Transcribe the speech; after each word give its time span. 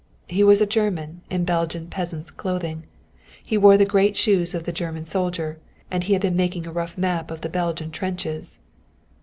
He 0.27 0.43
was 0.43 0.61
a 0.61 0.65
German 0.65 1.21
in 1.29 1.45
Belgian 1.45 1.85
peasant's 1.87 2.31
clothing. 2.31 2.79
But 2.79 2.87
he 3.45 3.55
wore 3.55 3.77
the 3.77 3.85
great 3.85 4.17
shoes 4.17 4.55
of 4.55 4.63
the 4.63 4.71
German 4.71 5.05
soldier, 5.05 5.59
and 5.91 6.03
he 6.05 6.13
had 6.13 6.23
been 6.23 6.35
making 6.35 6.65
a 6.65 6.71
rough 6.71 6.97
map 6.97 7.29
of 7.29 7.41
the 7.41 7.49
Belgian 7.49 7.91
trenches. 7.91 8.57